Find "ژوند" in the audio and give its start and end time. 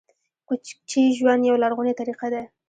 1.17-1.41